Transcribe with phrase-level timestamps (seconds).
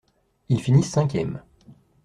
[0.49, 1.43] Ils finissent cinquièmes.